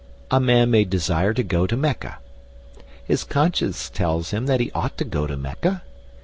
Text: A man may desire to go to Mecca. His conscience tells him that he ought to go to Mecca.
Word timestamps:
A 0.31 0.39
man 0.39 0.71
may 0.71 0.83
desire 0.83 1.31
to 1.31 1.43
go 1.43 1.67
to 1.67 1.77
Mecca. 1.77 2.17
His 3.05 3.23
conscience 3.23 3.87
tells 3.87 4.31
him 4.31 4.47
that 4.47 4.59
he 4.59 4.71
ought 4.71 4.97
to 4.97 5.05
go 5.05 5.27
to 5.27 5.37
Mecca. 5.37 5.83